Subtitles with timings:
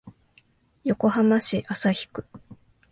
[0.83, 2.25] 横浜市旭区